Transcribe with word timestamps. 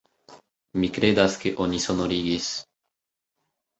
Mi 0.83 0.87
kredas 0.95 1.37
ke 1.45 1.53
oni 1.67 1.83
sonorigis. 1.85 2.51